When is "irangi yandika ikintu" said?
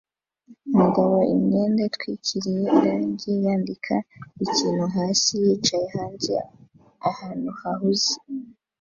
2.77-4.83